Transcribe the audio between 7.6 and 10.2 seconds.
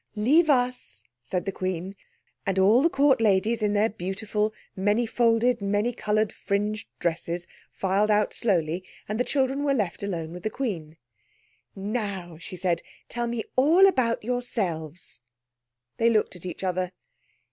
filed out slowly, and the children were left